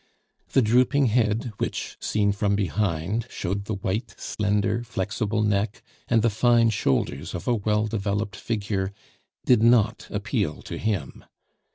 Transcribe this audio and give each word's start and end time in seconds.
The 0.53 0.63
drooping 0.63 1.05
head 1.13 1.51
which, 1.59 1.95
seen 1.99 2.31
from 2.31 2.55
behind, 2.55 3.27
showed 3.29 3.65
the 3.65 3.75
white, 3.75 4.15
slender, 4.17 4.81
flexible 4.83 5.43
neck 5.43 5.83
and 6.07 6.23
the 6.23 6.29
fine 6.31 6.71
shoulders 6.71 7.35
of 7.35 7.47
a 7.47 7.53
well 7.53 7.85
developed 7.85 8.35
figure, 8.35 8.93
did 9.45 9.61
not 9.61 10.07
appeal 10.09 10.63
to 10.63 10.79
him. 10.79 11.23